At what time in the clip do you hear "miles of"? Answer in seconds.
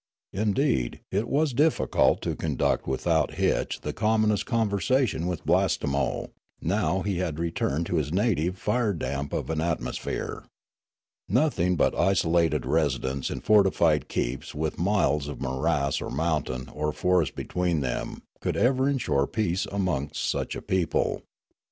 14.79-15.39